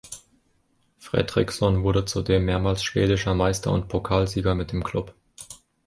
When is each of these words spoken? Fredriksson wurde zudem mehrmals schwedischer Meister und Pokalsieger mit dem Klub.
Fredriksson 0.97 1.83
wurde 1.83 2.05
zudem 2.05 2.45
mehrmals 2.45 2.81
schwedischer 2.83 3.35
Meister 3.35 3.71
und 3.71 3.87
Pokalsieger 3.87 4.55
mit 4.55 4.71
dem 4.71 4.83
Klub. 4.83 5.13